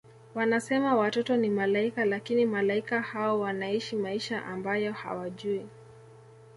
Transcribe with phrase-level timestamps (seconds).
[0.35, 5.67] Wanasema watoto ni Malaika lakini Malaika hao wanaishi maisha ambayo hawajui